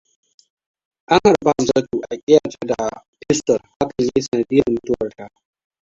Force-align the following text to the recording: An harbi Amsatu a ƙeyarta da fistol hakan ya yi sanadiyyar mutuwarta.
An 1.13 1.19
harbi 1.23 1.49
Amsatu 1.57 1.97
a 2.09 2.15
ƙeyarta 2.25 2.65
da 2.65 2.89
fistol 3.27 3.59
hakan 3.79 3.95
ya 4.05 4.09
yi 4.15 4.21
sanadiyyar 4.21 4.69
mutuwarta. 4.71 5.29